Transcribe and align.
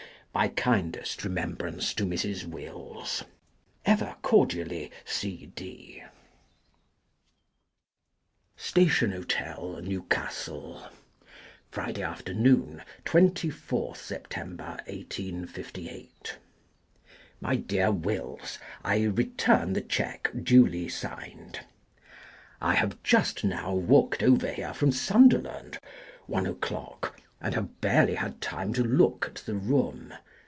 My 0.33 0.47
kindest 0.47 1.25
remembrance 1.25 1.93
to 1.93 2.05
Mrs. 2.05 2.45
Wills. 2.45 3.25
Ever 3.85 4.15
cordially, 4.21 4.89
CD. 5.03 6.03
Station 8.55 9.11
Hotel, 9.11 9.81
Newcastle, 9.83 10.87
Friday 11.69 12.01
afternoon. 12.01 12.81
Twenty 13.03 13.49
fourth 13.49 14.01
September, 14.01 14.77
1858. 14.85 16.37
My 17.41 17.57
Deak 17.57 17.91
Wills:— 17.91 18.57
I 18.85 19.03
return 19.03 19.73
the 19.73 19.81
cheque, 19.81 20.31
duly 20.41 20.87
signed. 20.87 21.59
I 22.61 22.75
have 22.75 23.03
just 23.03 23.43
now 23.43 23.73
walked 23.73 24.23
over 24.23 24.47
here 24.49 24.73
from 24.73 24.93
Sunderland 24.93 25.77
(1 26.27 26.45
o'clock) 26.45 27.17
and 27.43 27.55
have 27.55 27.81
barely 27.81 28.13
had 28.13 28.39
time 28.39 28.71
to 28.71 28.83
look 28.83 29.25
at 29.25 29.35
the 29.47 29.55
room. 29.55 30.13